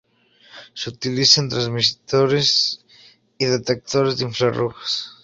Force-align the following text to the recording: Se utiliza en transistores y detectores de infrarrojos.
Se 0.73 0.89
utiliza 0.89 1.41
en 1.41 1.49
transistores 1.49 2.83
y 3.37 3.45
detectores 3.45 4.17
de 4.17 4.25
infrarrojos. 4.25 5.11